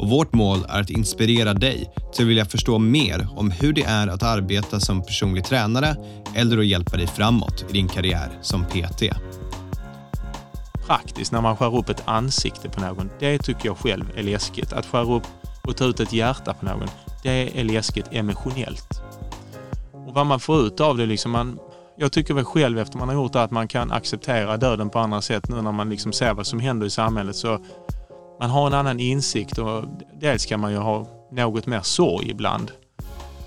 [0.00, 3.82] och vårt mål är att inspirera dig till att vilja förstå mer om hur det
[3.82, 5.96] är att arbeta som personlig tränare
[6.34, 9.02] eller att hjälpa dig framåt i din karriär som PT.
[10.86, 14.72] Praktiskt när man skär upp ett ansikte på någon, det tycker jag själv är läskigt.
[14.72, 15.26] Att skära upp
[15.62, 16.88] och ta ut ett hjärta på någon,
[17.22, 19.02] det är läskigt emotionellt.
[19.92, 21.58] Och vad man får ut av det, liksom man,
[21.96, 24.98] jag tycker väl själv efter man har gjort det att man kan acceptera döden på
[24.98, 27.36] andra sätt nu när man liksom ser vad som händer i samhället.
[27.36, 27.58] Så
[28.40, 29.84] man har en annan insikt och
[30.20, 32.72] dels kan man ju ha något mer sorg ibland.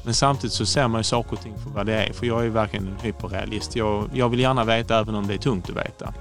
[0.04, 2.14] Men samtidigt så ser man ju saker och ting för vad det är.
[2.14, 3.76] För jag är verkligen en hyperrealist.
[3.76, 6.14] Jag, jag vill gärna veta även om det är tungt att veta.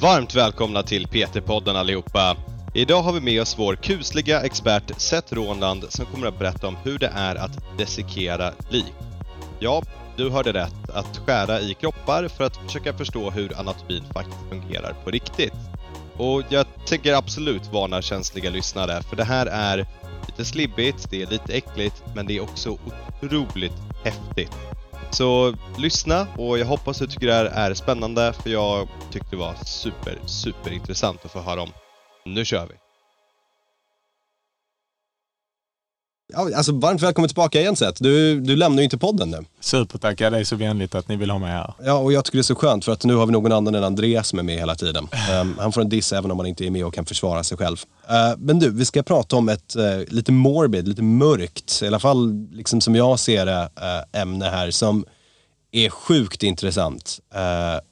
[0.00, 2.36] Varmt välkomna till PT-podden allihopa!
[2.74, 6.76] Idag har vi med oss vår kusliga expert Seth Rånland som kommer att berätta om
[6.84, 8.94] hur det är att dissekera lik.
[9.58, 9.82] Ja,
[10.16, 10.90] du hörde rätt.
[10.94, 15.54] Att skära i kroppar för att försöka förstå hur anatomin faktiskt fungerar på riktigt.
[16.18, 19.86] Och jag tänker absolut varna känsliga lyssnare för det här är
[20.26, 22.78] lite slibbigt, det är lite äckligt, men det är också
[23.22, 24.52] otroligt häftigt.
[25.10, 29.36] Så lyssna och jag hoppas du tycker det här är spännande för jag tyckte det
[29.36, 31.70] var super, super intressant att få höra om.
[32.24, 32.87] Nu kör vi!
[36.32, 38.02] Ja, alltså varmt välkommen tillbaka igen Seth.
[38.02, 39.44] Du, du lämnar ju inte podden nu.
[39.60, 41.74] Supertack, ja, det är så vänligt att ni vill ha mig här.
[41.84, 43.74] Ja, och jag tycker det är så skönt för att nu har vi någon annan
[43.74, 45.08] än Andreas som är med hela tiden.
[45.40, 47.58] Um, han får en diss även om han inte är med och kan försvara sig
[47.58, 47.76] själv.
[48.10, 51.98] Uh, men du, vi ska prata om ett uh, lite morbid, lite mörkt, i alla
[51.98, 55.04] fall liksom som jag ser det, uh, ämne här som
[55.72, 57.20] är sjukt intressant.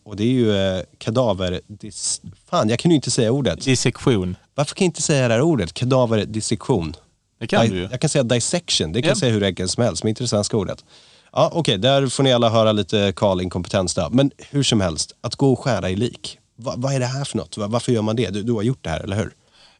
[0.05, 1.61] och det är ju kadaver...
[1.67, 2.21] Dis,
[2.51, 3.65] fan, jag kan ju inte säga ordet.
[3.65, 4.37] Dissektion.
[4.55, 5.75] Varför kan jag inte säga det här ordet?
[5.75, 6.95] Kadaverdissektion.
[7.39, 7.89] Det kan du ju.
[7.91, 9.11] Jag kan säga dissection, det kan Ja.
[9.11, 10.85] jag säga hur enkelt som helst, men inte det svenska ordet.
[11.33, 14.09] Ja, Okej, där får ni alla höra lite Karl inkompetens där.
[14.11, 16.39] Men hur som helst, att gå och skära i lik.
[16.57, 17.57] Va, vad är det här för något?
[17.57, 18.31] Va, varför gör man det?
[18.31, 19.33] Du, du har gjort det här, eller hur?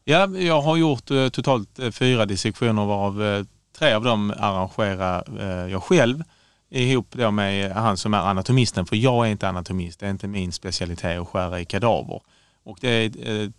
[0.03, 3.43] Ja, jag har gjort eh, totalt eh, fyra dissektioner varav eh,
[3.79, 6.23] tre av dem arrangerar eh, jag själv
[6.71, 8.85] ihop då med han som är anatomisten.
[8.85, 12.21] För jag är inte anatomist, det är inte min specialitet att skära i kadaver.
[12.65, 13.05] Och det är
[13.43, 13.49] eh,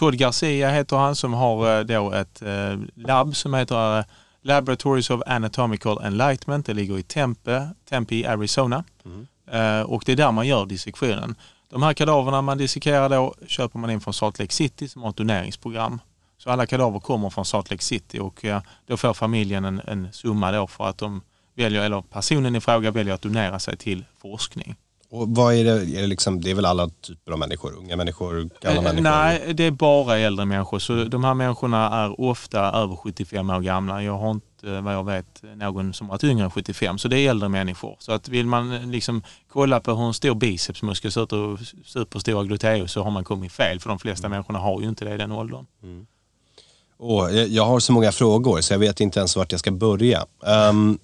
[0.00, 4.04] Todd Garcia heter han som har eh, då ett eh, labb som heter eh,
[4.42, 6.66] Laboratories of Anatomical Enlightenment.
[6.66, 8.84] Det ligger i Tempe, Tempe i Arizona.
[9.50, 11.34] Eh, och det är där man gör dissektionen.
[11.70, 15.10] De här kadaverna man dissekerar då köper man in från Salt Lake City som har
[15.10, 16.00] ett doneringsprogram.
[16.38, 18.44] Så alla kadaver kommer från Salt Lake City och
[18.86, 21.20] då får familjen en, en summa då för att de
[21.56, 24.76] väljer, eller personen i fråga väljer att donera sig till forskning.
[25.12, 25.70] Och vad är det?
[25.70, 27.76] Är det, liksom, det är väl alla typer av människor?
[27.78, 29.02] Unga människor, gamla Eh, människor?
[29.02, 30.78] Nej, det är bara äldre människor.
[30.78, 34.02] Så de här människorna är ofta över 75 år gamla.
[34.02, 36.98] Jag har inte, eh, vad jag vet, någon som varit yngre än 75.
[36.98, 37.96] Så det är äldre människor.
[37.98, 39.22] Så att vill man eh, liksom
[39.52, 43.52] kolla på hur en stor bicepsmuskel ser ut och superstora gluteus så har man kommit
[43.52, 43.80] fel.
[43.80, 45.66] För de flesta människorna har ju inte det i den åldern.
[46.98, 49.70] Åh, jag, jag har så många frågor så jag vet inte ens vart jag ska
[49.70, 50.24] börja.
[50.70, 50.98] Um,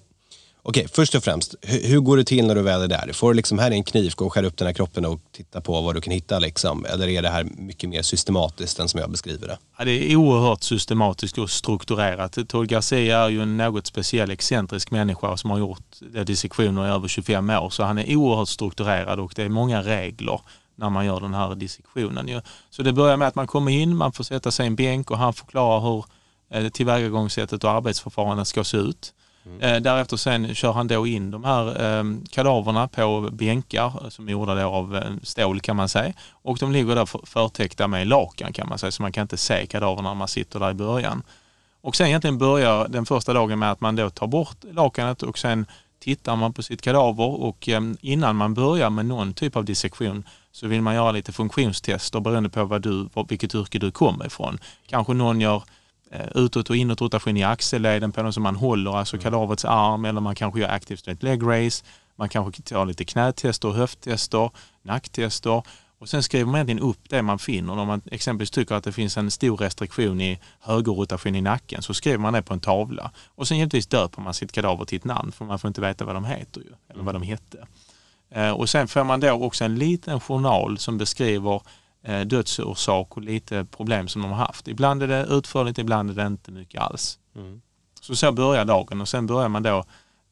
[0.69, 3.13] Okej, först och främst, hur, hur går det till när du väl är där?
[3.13, 5.19] Får du liksom, här är en kniv, gå och skär upp den här kroppen och
[5.31, 6.85] titta på vad du kan hitta liksom?
[6.85, 9.57] Eller är det här mycket mer systematiskt än som jag beskriver det?
[9.77, 12.37] Ja, det är oerhört systematiskt och strukturerat.
[12.47, 17.07] Tord Garcia är ju en något speciell excentrisk människa som har gjort dissektioner i över
[17.07, 17.69] 25 år.
[17.69, 20.41] Så han är oerhört strukturerad och det är många regler
[20.75, 22.27] när man gör den här dissektionen.
[22.27, 22.41] ju.
[22.69, 25.11] Så det börjar med att man kommer in, man får sätta sig i en bänk
[25.11, 26.05] och han förklarar hur
[26.51, 29.13] eh, tillvägagångssättet och arbetsförfarandet ska se ut.
[29.49, 29.75] Mm.
[29.75, 34.27] Eh, därefter sen kör han då in de här eh, kadaverna på bänkar eh, som
[34.27, 36.13] är gjorda då av eh, stål kan man säga.
[36.31, 39.37] Och de ligger där för- förtäckta med lakan kan man säga så man kan inte
[39.37, 41.23] se kadaverna när man sitter där i början.
[41.81, 45.37] Och sen egentligen börjar den första dagen med att man då tar bort lakanet och
[45.39, 45.65] sen
[45.99, 50.23] tittar man på sitt kadaver och ehm, innan man börjar med någon typ av dissektion
[50.51, 54.59] så vill man göra lite funktionstester beroende på vad du, vilket yrke du kommer ifrån.
[54.87, 55.63] Kanske någon gör
[56.35, 60.21] utåt och inåt rotation i axelleden på någon som man håller, alltså kadavrets arm eller
[60.21, 61.85] man kanske gör active straight leg raise.
[62.15, 64.49] Man kanske tar lite knätester, höfttester,
[64.83, 65.63] nacktester
[65.99, 67.77] och sen skriver man egentligen upp det man finner.
[67.77, 71.93] Om man exempelvis tycker att det finns en stor restriktion i högerrotation i nacken så
[71.93, 73.11] skriver man det på en tavla.
[73.35, 76.05] Och sen givetvis döper man sitt kadaver till ett namn för man får inte veta
[76.05, 77.67] vad de heter ju, eller vad de hette.
[78.31, 81.61] Eh, Och sen får man då också en liten journal som beskriver eh,
[82.25, 84.67] dödsorsak och lite problem som de har haft.
[84.67, 87.19] Ibland är det utförligt, ibland är det inte mycket alls.
[88.01, 89.83] Så så börjar dagen och sen börjar man då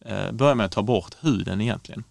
[0.06, 2.04] eh, börja med att ta bort huden egentligen.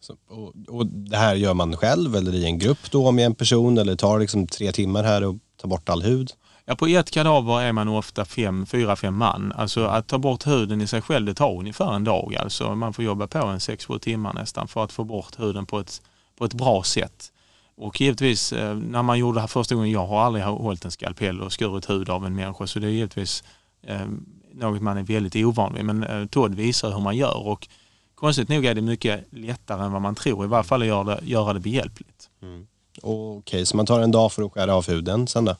[0.00, 3.34] Så, och, och det här gör man själv eller i en grupp då med en
[3.34, 6.32] person eller tar liksom tre timmar här och tar bort all hud?
[6.64, 9.52] Ja, på ett kadaver är man ofta fem, fyra, fem man.
[9.56, 12.36] Alltså att ta bort huden i sig själv, det tar ungefär en dag.
[12.36, 15.66] Alltså man får jobba på en sex, sju timmar nästan för att få bort huden
[15.66, 16.02] på ett,
[16.38, 17.32] på ett bra sätt.
[17.78, 20.90] Och givetvis eh, när man gjorde det här första gången, jag har aldrig hållit en
[20.90, 23.44] skalpell och skurit hud av en människa så det är givetvis
[23.82, 24.06] eh,
[24.52, 25.84] något man är väldigt ovan vid.
[25.84, 27.68] Men eh, Todd visar hur man gör och
[28.14, 30.44] konstigt nog är det mycket lättare än vad man tror.
[30.44, 32.30] I varje fall att göra det, göra det behjälpligt.
[32.42, 32.66] Mm.
[33.02, 35.56] Okej, okay, så man tar en dag för att skära av huden sen då?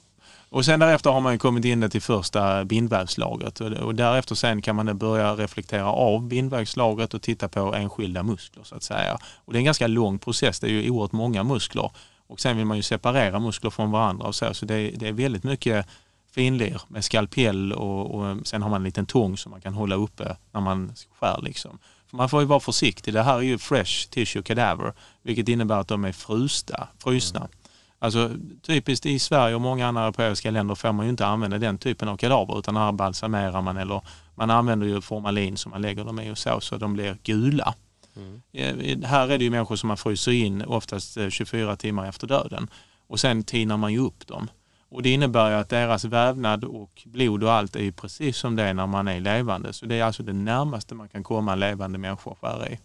[0.50, 4.98] Och sen därefter har man kommit in till första bindvävslagret och därefter sen kan man
[4.98, 9.18] börja reflektera av bindvävslagret och titta på enskilda muskler så att säga.
[9.44, 11.90] Och det är en ganska lång process, det är ju oerhört många muskler.
[12.26, 15.08] Och sen vill man ju separera muskler från varandra och så, så det är, det
[15.08, 15.86] är väldigt mycket
[16.30, 19.94] finlir med skalpell och, och, sen har man en liten tång som man kan hålla
[19.94, 21.40] uppe när man skär.
[21.42, 21.78] Liksom.
[22.10, 23.14] För man får ju vara försiktig.
[23.14, 24.92] Det här är ju fresh tissue cadaver,
[25.22, 26.88] vilket innebär att de är frysta.
[26.98, 27.40] frysna.
[27.40, 27.50] Mm.
[27.98, 28.30] Alltså
[28.62, 32.08] typiskt i Sverige och många andra europeiska länder får man ju inte använda den typen
[32.08, 34.02] av kadaver utan här balsamerar man eller
[34.34, 37.74] man använder ju formalin som man lägger dem i och så, så de blir gula.
[38.16, 39.02] Mm.
[39.02, 42.70] Här är det ju människor som man fryser in oftast 24 eh, timmar efter döden
[43.06, 44.48] och sen tinar man ju upp dem.
[44.90, 48.56] Och det innebär ju att deras vävnad och blod och allt är ju precis som
[48.56, 49.72] det är när man är levande.
[49.72, 52.78] Så det är alltså det närmaste man kan komma en levande människa att skära i.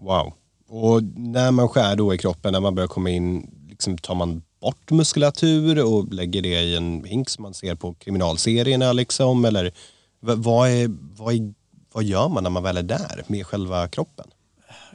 [0.00, 0.32] Wow.
[0.68, 4.42] Och när man skär då i kroppen, när man börjar komma in, liksom tar man
[4.60, 9.44] bort muskulatur och lägger det i en hink som man ser på kriminalserierna liksom?
[9.44, 9.72] Eller
[10.20, 11.54] vad, är, vad, är,
[11.92, 14.26] vad gör man när man väl är där med själva kroppen?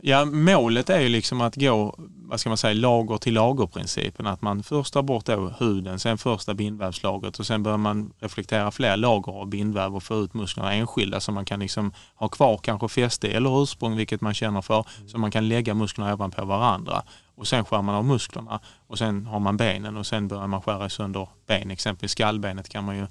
[0.02, 1.96] Ja, målet är ju liksom att gå,
[2.32, 4.28] vad ska man säga, lager till lager-principen.
[4.28, 5.30] Att man först tar bort
[5.60, 10.16] huden, sen första bindvävslagret och sen börjar man reflektera fler lager av bindväv och få
[10.24, 14.34] ut musklerna enskilda så man kan liksom ha kvar kanske fäste eller ursprung, vilket man
[14.34, 17.04] känner för, så man kan lägga musklerna ovanpå varandra.
[17.36, 20.62] Och sen skär man av musklerna och sen har man benen och sen börjar man
[20.62, 21.72] skära sönder ben.
[21.72, 23.08] Exempelvis skallbenet kan man ju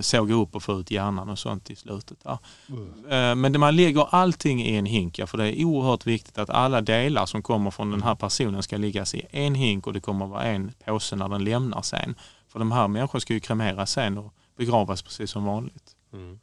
[0.00, 2.18] såga upp och få ut hjärnan och sånt i slutet.
[2.24, 2.38] Där.
[2.68, 3.04] Mm.
[3.10, 6.50] Eh, men man lägger allting i en hink, ja, för det är oerhört viktigt att
[6.50, 10.00] alla delar som kommer från den här personen ska liggas i en hink och det
[10.00, 12.14] kommer att vara en påse när den lämnar sen.
[12.52, 15.94] För de här människorna ska ju kremeras sen och begravas precis som vanligt.
[16.12, 16.38] Mm.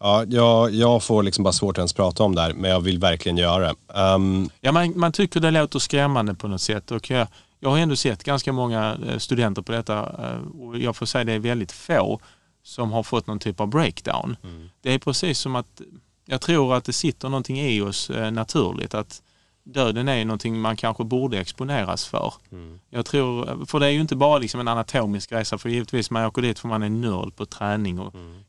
[0.00, 2.80] Ja, jag, jag får liksom bara svårt att ens prata om det här, men jag
[2.80, 4.00] vill verkligen göra det.
[4.00, 4.50] Um...
[4.60, 7.26] Ja, man, man tycker det låter skrämmande på något sätt och jag,
[7.60, 11.24] jag har ändå sett ganska många eh, studenter på detta eh, och jag får säga
[11.24, 12.20] det är väldigt få
[12.62, 14.36] som har fått någon typ av breakdown.
[14.42, 14.70] Mm.
[14.80, 15.80] Det är precis som att
[16.24, 19.22] jag tror att det sitter någonting i oss eh, naturligt att
[19.64, 22.34] döden är någonting man kanske borde exponeras för.
[22.52, 22.80] Mm.
[22.90, 26.26] Jag tror, för det är ju inte bara liksom en anatomisk resa, för givetvis man
[26.26, 28.40] åker dit för man är nörd på träning och mm.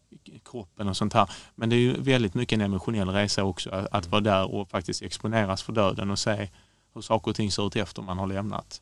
[0.51, 1.29] kroppen och sånt här.
[1.55, 4.11] Men det är ju väldigt mycket en emotionell resa också, att, att mm.
[4.11, 6.49] vara där och faktiskt exponeras för döden och se
[6.93, 8.81] hur saker och ting ser ut efter man har lämnat.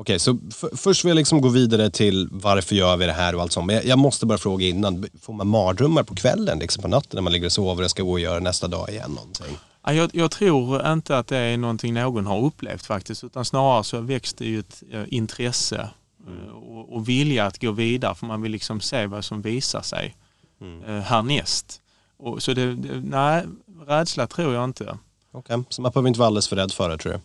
[0.00, 0.38] Okej, så
[0.76, 3.66] först vill jag liksom gå vidare till varför gör vi det här och allt sånt.
[3.66, 7.10] Men jag, jag måste bara fråga innan, får man mardrömmar på kvällen, liksom på natten
[7.12, 9.58] när man ligger och sover och ska gå och göra nästa dag igen någonting?
[9.86, 14.00] Jag, jag, tror inte att det är någonting någon har upplevt faktiskt, utan snarare så
[14.00, 15.88] väcks det ju ett äh, intresse
[16.26, 16.54] mm.
[16.54, 20.16] och, och vilja att gå vidare, för man vill liksom se vad som visar sig
[20.60, 20.84] mm.
[20.84, 21.80] äh, härnäst.
[22.18, 23.44] Och, så det, det, nej,
[23.86, 24.84] rädsla tror jag inte.
[25.32, 25.64] Okej, okay.
[25.68, 27.20] så man behöver inte vara alldeles för rädd för det tror du?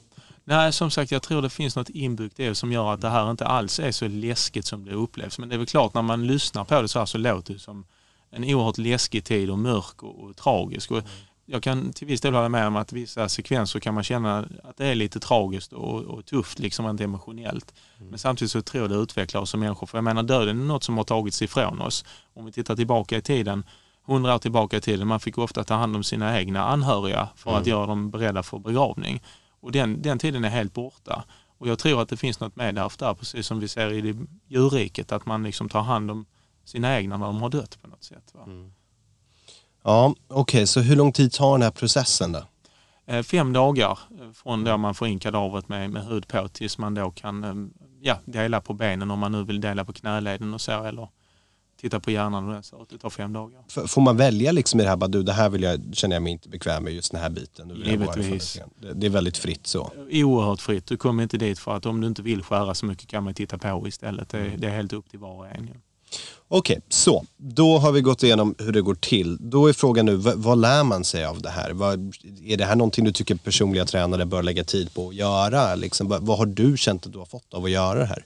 [0.45, 3.09] Nej, som sagt, jag tror det finns något inbyggt i det som gör att det
[3.09, 5.39] här inte alls är så läskigt som det upplevs.
[5.39, 7.59] Men det är väl klart, när man lyssnar på det så här så låter det
[7.59, 7.85] som
[8.31, 10.91] en oerhört läskig tid och mörk och, och tragisk.
[10.91, 11.03] Och
[11.45, 14.77] jag kan till viss del hålla med om att vissa sekvenser kan man känna att
[14.77, 17.73] det är lite tragiskt och, och tufft, liksom rent emotionellt.
[17.97, 18.09] Mm.
[18.09, 19.87] Men samtidigt så tror jag det utvecklar oss som människor.
[19.87, 22.05] För jag menar, döden är något som har tagits ifrån oss.
[22.33, 23.63] Om vi tittar tillbaka i tiden,
[24.05, 27.49] hundra år tillbaka i tiden, man fick ofta ta hand om sina egna anhöriga för
[27.49, 27.61] mm.
[27.61, 29.21] att göra dem beredda för begravning.
[29.63, 31.23] Och den, den tiden är helt borta.
[31.57, 34.25] Och jag tror att det finns något med där, precis som vi ser i det
[34.47, 36.25] djurriket, att man liksom tar hand om
[36.65, 38.33] sina egna när de har dött på något sätt.
[38.45, 38.71] Mm.
[39.83, 40.65] Ja, okej, okay.
[40.65, 42.43] så hur lång tid tar den här processen då?
[43.05, 46.77] Eh, fem dagar eh, från då man får in kadavret med, med hud på tills
[46.77, 47.53] man då kan eh,
[48.01, 51.07] ja, dela på benen om man nu vill dela på knäleden och så eller
[51.83, 53.87] titta på hjärnan och det, så det tar fem dagar.
[53.87, 56.23] får man välja liksom i det här, bara, du det här vill jag, känner jag
[56.23, 57.71] mig inte bekväm med, just den här biten?
[57.85, 58.59] Givetvis.
[58.81, 59.91] Det, det är väldigt fritt så?
[60.11, 60.87] Oerhört fritt.
[60.87, 63.33] Du kommer inte dit för att om du inte vill skära så mycket kan man
[63.33, 64.29] titta på istället.
[64.29, 64.59] Det, mm.
[64.59, 65.69] det är helt upp till var och en.
[65.73, 65.79] Ja.
[66.47, 69.37] Okej, okay, så då har vi gått igenom hur det går till.
[69.39, 71.71] Då är frågan nu, vad, vad lär man sig av det här?
[71.71, 75.75] Vad, är det här någonting du tycker personliga tränare bör lägga tid på att göra?
[75.75, 78.25] Liksom, vad, vad har du känt att du har fått av att göra det här?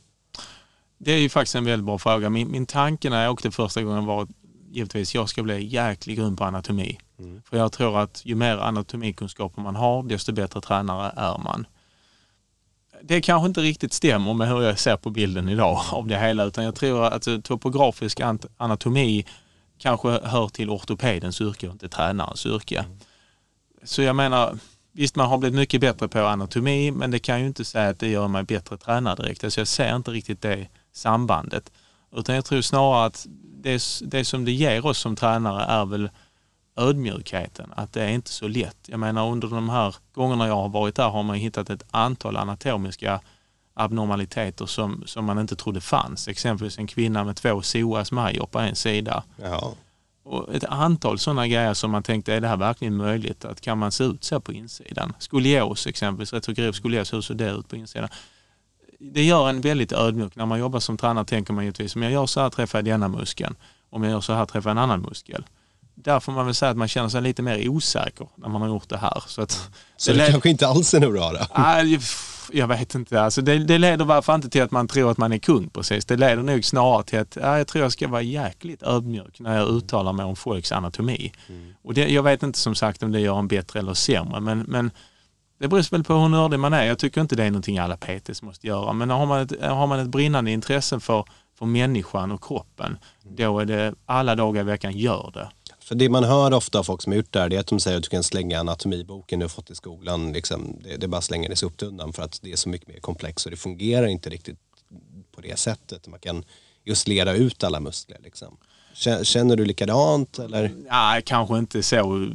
[0.97, 2.29] Det är ju faktiskt en väldigt bra fråga.
[2.29, 4.27] Min, min tanke när jag åkte första gången var
[4.69, 6.99] givetvis jag ska bli jäkligt grym på anatomi.
[7.19, 7.41] Mm.
[7.49, 11.67] För jag tror att ju mer anatomikunskaper man har, desto bättre tränare är man.
[13.01, 16.43] Det kanske inte riktigt stämmer med hur jag ser på bilden idag av det hela,
[16.43, 18.21] utan jag tror att topografisk
[18.57, 19.25] anatomi
[19.77, 22.79] kanske hör till ortopedens yrke och inte tränarens yrke.
[22.79, 22.97] Mm.
[23.83, 24.57] Så jag menar,
[24.91, 27.99] visst man har blivit mycket bättre på anatomi, men det kan ju inte säga att
[27.99, 29.43] det gör mig bättre tränare direkt.
[29.43, 31.71] Alltså jag ser inte riktigt det sambandet.
[32.11, 33.27] Utan jag tror snarare att
[33.61, 36.09] det, det som det ger oss som tränare är väl
[36.75, 38.77] ödmjukheten, att det är inte så lätt.
[38.87, 42.37] Jag menar under de här gångerna jag har varit där har man hittat ett antal
[42.37, 43.21] anatomiska
[43.73, 46.27] abnormaliteter som, som man inte trodde fanns.
[46.27, 49.23] Exempelvis en kvinna med två psoas major på en sida.
[49.43, 49.73] Ja.
[50.23, 53.45] Och ett antal sådana grejer som man tänkte, är det här verkligen möjligt?
[53.45, 55.13] Att kan man se ut så på insidan?
[55.19, 58.09] Skolios exempelvis, retrogrov skolios, hur ser det ut på insidan?
[58.99, 60.35] Det gör en väldigt ödmjuk.
[60.35, 62.85] När man jobbar som tränare tänker man givetvis, om jag gör så här träffar jag
[62.85, 63.55] denna muskeln.
[63.89, 65.43] Om jag gör så här träffar jag en annan muskel
[66.03, 68.69] där får man väl säga att man känner sig lite mer osäker när man har
[68.69, 69.23] gjort det här.
[69.27, 71.63] Så, att, så det, det kanske inte alls är något bra då?
[72.51, 73.21] jag vet inte.
[73.21, 76.05] Alltså det, det leder varför inte till att man tror att man är kung precis.
[76.05, 79.57] Det leder nog snarare till att ja, jag tror jag ska vara jäkligt ödmjuk när
[79.57, 81.33] jag uttalar mig om folks anatomi.
[81.49, 81.73] Mm.
[81.83, 84.59] Och det, jag vet inte som sagt om det gör en bättre eller sämre men,
[84.59, 84.91] men
[85.59, 86.83] det beror väl på hur nördig man är.
[86.83, 88.93] Jag tycker inte det är någonting alla PTs måste göra.
[88.93, 91.25] Men har man ett, har man ett brinnande intresse för,
[91.59, 95.49] för människan och kroppen, då är det alla dagar i veckan gör det.
[95.79, 97.67] För det man hör ofta av folk som har gjort det här, det är att
[97.67, 100.33] de säger att du kan slänga anatomiboken du har fått i skolan.
[100.33, 103.45] Liksom, det, det bara slänger upp undan för att det är så mycket mer komplext
[103.45, 104.59] och det fungerar inte riktigt
[105.35, 106.07] på det sättet.
[106.07, 106.43] Man kan
[106.85, 108.17] just leda ut alla muskler.
[108.23, 108.57] Liksom.
[109.23, 110.71] Känner du likadant eller?
[110.89, 112.31] Nej, kanske inte så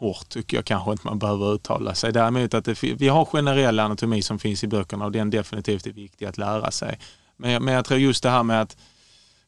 [0.00, 2.12] hårt tycker jag kanske inte man behöver uttala sig.
[2.12, 5.92] Däremot att det, vi har generell anatomi som finns i böckerna och den definitivt är
[5.92, 6.98] viktig att lära sig.
[7.36, 8.76] Men, men jag tror just det här med att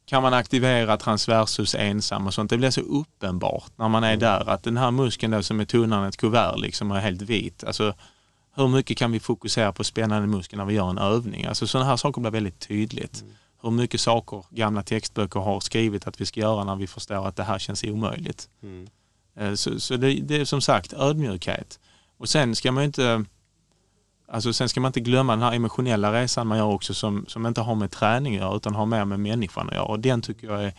[0.06, 2.50] kan man aktivera transversus ensam och sånt.
[2.50, 4.21] Det blir så uppenbart när man är mm.
[4.21, 7.23] där att den här muskeln då som är tunnare än ett kuvert liksom är helt
[7.23, 7.64] vit.
[7.64, 7.94] Alltså,
[8.54, 11.44] hur mycket kan vi fokusera på spännande muskler när vi gör en övning?
[11.44, 13.21] Alltså sådana här saker blir väldigt tydligt.
[13.21, 13.35] Mm.
[13.62, 17.37] Hur mycket saker gamla textböcker har skrivit att vi ska göra när vi förstår att
[17.37, 18.49] det här känns omöjligt.
[18.62, 18.88] Mm.
[19.36, 21.80] Eh, så, så det, det, är som sagt ödmjukhet.
[22.18, 23.24] Och sen ska man inte
[24.32, 27.46] Alltså sen ska man inte glömma den här emotionella resan man gör också som, som
[27.46, 29.84] inte har med träning att göra utan har mer med människan att göra.
[29.84, 30.74] Och den tycker jag är,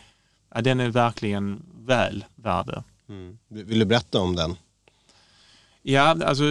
[0.55, 3.37] ja, den är verkligen väl värd mm.
[3.47, 4.55] Vill du berätta om den?
[5.81, 6.43] Ja, alltså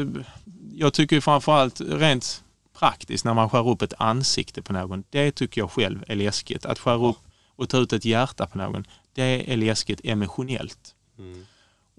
[0.73, 2.45] jag tycker framförallt rent
[2.79, 5.05] praktiskt när man skär upp ett ansikte på någon.
[5.11, 6.67] Det tycker jag själv är läskigt.
[6.67, 7.19] Att skära upp
[7.57, 10.95] och ta ut ett hjärta på någon, det är läskigt emotionellt.
[11.19, 11.47] Mm.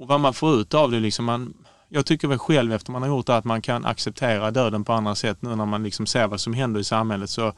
[0.03, 1.53] Och vad man får ut av det, liksom man,
[1.89, 4.93] jag tycker väl själv efter man har gjort det att man kan acceptera döden på
[4.93, 7.29] andra sätt nu när man liksom ser vad som händer i samhället.
[7.29, 7.53] Så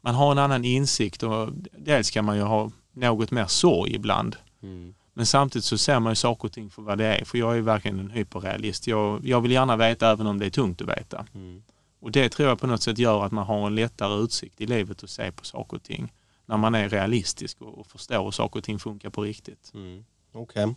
[0.00, 4.36] man har en annan insikt och dels kan man ju ha något mer sorg ibland.
[4.62, 4.94] Mm.
[5.14, 7.24] Men samtidigt så ser man ju saker och ting för vad det är.
[7.24, 8.86] För jag är verkligen en hyperrealist.
[8.86, 11.26] Jag, jag vill gärna veta även om det är tungt att veta.
[11.34, 11.62] Mm.
[12.00, 14.66] Och det tror jag på något sätt gör att man har en lättare utsikt i
[14.66, 16.12] livet att se på saker och ting.
[16.46, 19.70] När man är realistisk och, och förstår hur saker och ting funkar på riktigt.
[19.74, 20.04] Mm.
[20.32, 20.64] Okej.
[20.64, 20.74] Okay.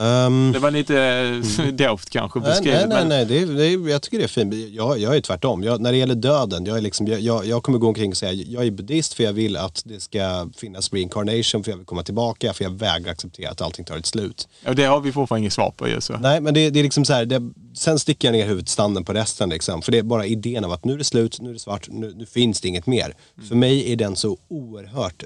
[0.00, 1.76] Um, det var lite mm.
[1.76, 2.88] dovt kanske beskrivet.
[2.88, 4.54] Nej, nej, nej, det, det, jag tycker det är fint.
[4.54, 5.62] Jag, jag är tvärtom.
[5.62, 8.32] Jag, när det gäller döden, jag, är liksom, jag, jag kommer gå omkring och säga
[8.32, 12.02] jag är buddhist för jag vill att det ska finnas reincarnation för jag vill komma
[12.02, 14.48] tillbaka för jag vägrar acceptera att allting tar ett slut.
[14.64, 16.00] Ja, det har vi fortfarande inget svar på ju.
[16.00, 16.18] Så.
[16.18, 19.12] Nej, men det, det är liksom så här, det, sen sticker jag ner huvudstanden på
[19.12, 19.82] resten liksom.
[19.82, 21.88] För det är bara idén av att nu är det slut, nu är det svart,
[21.90, 23.04] nu, nu finns det inget mer.
[23.36, 23.48] Mm.
[23.48, 25.24] För mig är den så oerhört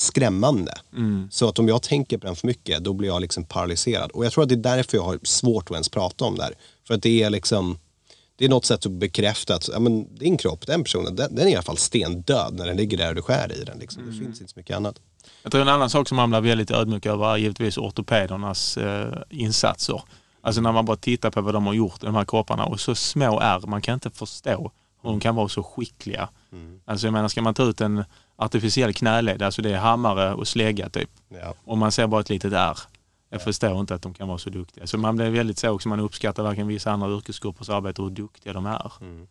[0.00, 0.72] skrämmande.
[0.96, 1.28] Mm.
[1.30, 4.10] Så att om jag tänker på den för mycket, då blir jag liksom paralyserad.
[4.10, 6.42] Och jag tror att det är därför jag har svårt att ens prata om det
[6.42, 6.54] här.
[6.86, 7.78] För att det är liksom,
[8.36, 11.46] det är något sätt att bekräfta att ja, men din kropp, den personen, den, den
[11.46, 13.78] är i alla fall stendöd när den ligger där och du skär i den.
[13.78, 14.02] Liksom.
[14.02, 14.14] Mm.
[14.14, 15.00] Det finns inte så mycket annat.
[15.42, 19.14] Jag tror en annan sak som man blir väldigt ödmjuk över är givetvis ortopedernas eh,
[19.30, 20.02] insatser.
[20.40, 22.80] Alltså när man bara tittar på vad de har gjort i de här kropparna och
[22.80, 26.28] så små är, man kan inte förstå hur de kan vara så skickliga.
[26.52, 26.80] Mm.
[26.84, 28.04] Alltså jag menar, ska man ta ut en
[28.38, 31.10] artificiell knäled, alltså det är hammare och slägga typ.
[31.28, 31.54] Ja.
[31.64, 32.78] Och man ser bara ett litet R.
[33.30, 33.44] Jag ja.
[33.44, 34.86] förstår inte att de kan vara så duktiga.
[34.86, 38.14] Så man blir väldigt så också, man uppskattar verkligen vissa andra yrkesgruppers arbete och hur
[38.14, 38.92] duktiga de är.
[39.00, 39.26] Mm.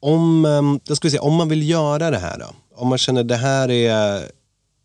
[0.00, 2.46] Om, ehm, då ska vi se, om man vill göra det här då?
[2.74, 4.30] Om man känner det här är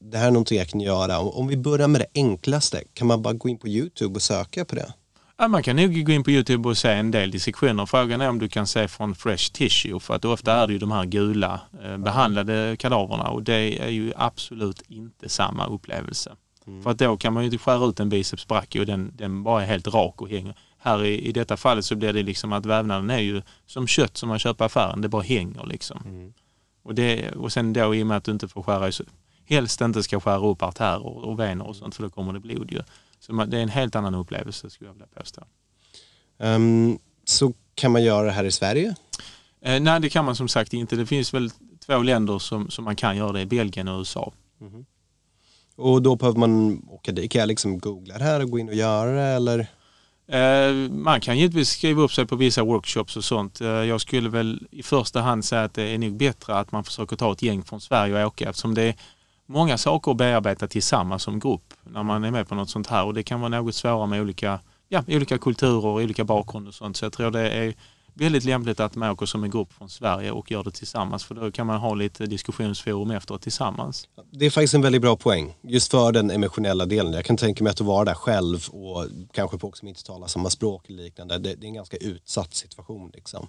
[0.01, 1.19] det här är någonting jag kan göra.
[1.19, 4.65] Om vi börjar med det enklaste, kan man bara gå in på Youtube och söka
[4.65, 4.93] på det?
[5.41, 7.85] Ja, man kan nog gå in på Youtube och se en del dissektioner.
[7.85, 10.79] Frågan är om du kan se från fresh tissue för att ofta är det ju
[10.79, 16.35] de här gula eh, behandlade kadaverna och det är ju absolut inte samma upplevelse.
[16.67, 16.83] Mm.
[16.83, 19.63] För att då kan man ju inte skära ut en bicepsbracke och den, den bara
[19.63, 20.55] är helt rak och hänger.
[20.77, 24.17] Här i, i detta fallet så blir det liksom att vävnaden är ju som kött
[24.17, 26.01] som man köper i affären, det bara hänger liksom.
[26.05, 26.33] Mm.
[26.83, 28.91] Och, det, och sen då i och med att du inte får skära,
[29.45, 32.71] helst inte ska skära upp artärer och vener och sånt för då kommer det blod
[32.71, 32.81] ju
[33.21, 35.43] Så man, det är en helt annan upplevelse skulle jag vilja påstå.
[36.37, 38.95] Um, så kan man göra det här i Sverige?
[39.61, 40.95] Eh, nej, det kan man som sagt inte.
[40.95, 41.51] Det finns väl
[41.85, 44.33] två länder som, som man kan göra det, Belgien och USA.
[44.61, 44.85] Mm.
[45.75, 47.31] Och då behöver man åka dit.
[47.31, 49.67] Kan jag liksom googla det här och gå in och göra det eller?
[50.27, 53.61] Eh, man kan givetvis skriva upp sig på vissa workshops och sånt.
[53.61, 56.83] Eh, jag skulle väl i första hand säga att det är nog bättre att man
[56.83, 58.95] försöker ta ett gäng från Sverige och åka eftersom det
[59.51, 63.05] många saker att bearbeta tillsammans som grupp när man är med på något sånt här
[63.05, 66.75] och det kan vara något svårare med olika, ja, olika kulturer och olika bakgrunder och
[66.75, 66.97] sånt.
[66.97, 67.73] Så jag tror det är
[68.13, 71.35] väldigt lämpligt att man åker som en grupp från Sverige och gör det tillsammans för
[71.35, 74.07] då kan man ha lite diskussionsforum efteråt tillsammans.
[74.31, 77.13] Det är faktiskt en väldigt bra poäng just för den emotionella delen.
[77.13, 80.49] Jag kan tänka mig att vara där själv och kanske folk som inte talar samma
[80.49, 81.37] språk eller liknande.
[81.37, 83.47] Det, är en ganska utsatt situation liksom.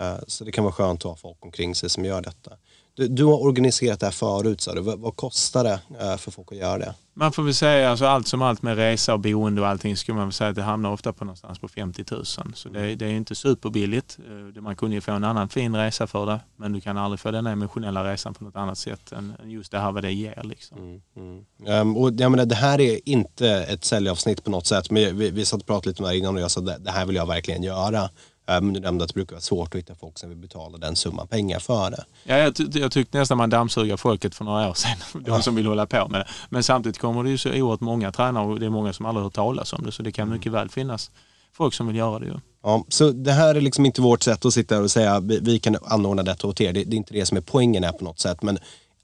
[0.00, 2.52] Eh, så det kan vara skönt att ha folk omkring sig som gör detta.
[2.98, 4.80] Du, du har organiserat det här förut sa du.
[4.80, 6.94] Vad, vad, kostar det eh, för folk att göra det?
[7.14, 10.16] Man får väl säga alltså allt som allt med resa och boende och allting skulle
[10.16, 12.24] man väl säga att det hamnar ofta på någonstans på 50 000.
[12.26, 14.18] Så det, det är inte superbilligt.
[14.54, 17.20] Eh, man kunde ju få en annan fin resa för det men du kan aldrig
[17.20, 20.42] få den emotionella resan på något annat sätt än just det här vad det ger.
[20.44, 20.78] Liksom.
[20.78, 21.80] Mm, mm.
[21.80, 25.30] Um, och jag menar, det här är inte ett säljavsnitt på något sätt men vi,
[25.30, 27.06] vi satt och pratade lite om det här innan och jag sa att det här
[27.06, 28.10] vill jag verkligen göra.
[28.48, 30.96] Men du nämnde att det brukar vara svårt att hitta folk som vill betala den
[30.96, 32.04] summan pengar för det.
[32.24, 35.54] Ja, jag, ty jag tyckte nästan man dammsuger folket för några år sedan, de som
[35.54, 36.28] vill hålla på med det.
[36.50, 39.24] Men samtidigt kommer det ju så oerhört många tränare och det är många som aldrig
[39.24, 41.10] hört talas om det så det kan mycket väl finnas
[41.52, 42.34] folk som vill göra det ju.
[42.62, 45.58] Ja, så det här är liksom inte vårt sätt att sitta och säga vi, vi
[45.58, 46.72] kan anordna detta åt er.
[46.72, 48.42] Det, det är inte det som är poängen här på något sätt.
[48.42, 48.58] Men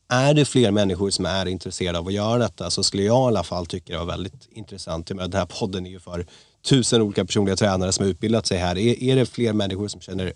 [0.08, 3.26] är det fler människor som är intresserade av att göra detta så skulle jag i
[3.26, 5.06] alla fall tycka det var väldigt intressant.
[5.06, 6.26] Den här podden är ju för
[6.64, 8.78] tusen olika personliga tränare som har utbildat sig här.
[8.78, 10.32] Är, är det fler människor som känner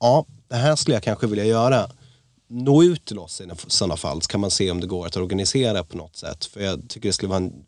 [0.00, 1.86] ja, det här skulle jag kanske vilja göra.
[2.48, 5.16] Nå ut till oss i sådana fall så kan man se om det går att
[5.16, 6.44] organisera på något sätt.
[6.44, 7.64] För jag tycker det skulle vara en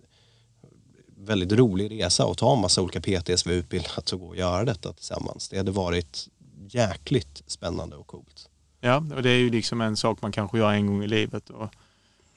[1.17, 4.65] väldigt rolig resa att ta en massa olika PTs vi utbildat och gå och göra
[4.65, 5.49] detta tillsammans.
[5.49, 6.29] Det hade varit
[6.69, 8.49] jäkligt spännande och coolt.
[8.81, 11.51] Ja, och det är ju liksom en sak man kanske gör en gång i livet.
[11.51, 11.69] Och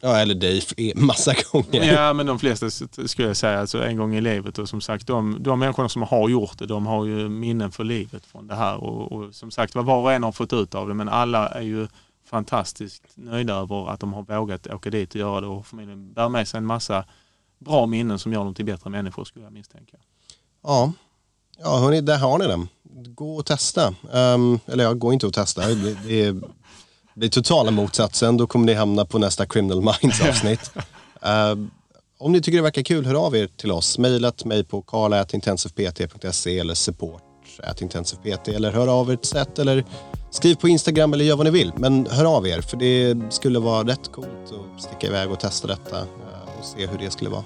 [0.05, 1.93] Ja, eller dig massa gånger.
[1.93, 4.59] Ja, men de flesta skulle jag säga alltså en gång i livet.
[4.59, 7.83] Och som sagt, de, de människorna som har gjort det, de har ju minnen för
[7.83, 8.83] livet från det här.
[8.83, 11.47] Och, och som sagt, vad var och en har fått ut av det, men alla
[11.47, 11.87] är ju
[12.25, 16.29] fantastiskt nöjda över att de har vågat åka dit och göra det och förmodligen bär
[16.29, 17.05] med sig en massa
[17.59, 19.97] bra minnen som gör dem till bättre människor skulle jag misstänka.
[20.63, 20.91] Ja,
[21.57, 22.67] ja hörni, där har ni den.
[23.15, 23.95] Gå och testa.
[24.11, 25.67] Um, eller ja, gå inte och testa.
[25.67, 26.41] Det, det är
[27.15, 28.37] det är totala motsatsen.
[28.37, 30.71] Då kommer ni hamna på nästa Criminal Minds avsnitt.
[31.25, 31.65] uh,
[32.17, 33.97] om ni tycker det verkar kul, hör av er till oss.
[33.97, 39.85] Mejlat mig på karla.intensivpt.se eller support.intensivpt eller hör av er till sätt eller
[40.31, 41.71] skriv på Instagram eller gör vad ni vill.
[41.77, 44.27] Men hör av er för det skulle vara rätt coolt
[44.75, 46.07] att sticka iväg och testa detta uh,
[46.59, 47.43] och se hur det skulle vara.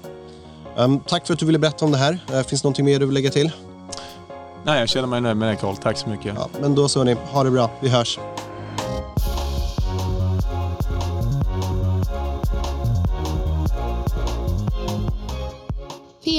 [0.76, 2.12] Um, tack för att du ville berätta om det här.
[2.12, 3.50] Uh, finns det någonting mer du vill lägga till?
[4.64, 5.76] Nej, jag känner mig nöjd med det Carl.
[5.76, 6.34] Tack så mycket.
[6.36, 7.70] Ja, men då så ni, ha det bra.
[7.80, 8.18] Vi hörs.